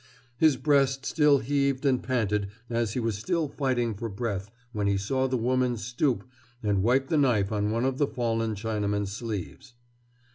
His 0.35 0.57
breast 0.57 1.05
still 1.05 1.37
heaved 1.37 1.85
and 1.85 2.01
panted 2.01 2.47
and 2.71 2.89
he 2.89 2.99
was 2.99 3.19
still 3.19 3.47
fighting 3.47 3.93
for 3.93 4.09
breath 4.09 4.49
when 4.71 4.87
he 4.87 4.97
saw 4.97 5.27
the 5.27 5.37
woman 5.37 5.77
stoop 5.77 6.23
and 6.63 6.81
wipe 6.81 7.09
the 7.09 7.19
knife 7.19 7.51
on 7.51 7.69
one 7.69 7.85
of 7.85 7.99
the 7.99 8.07
fallen 8.07 8.55
Chinaman's 8.55 9.11
sleeves. 9.11 9.75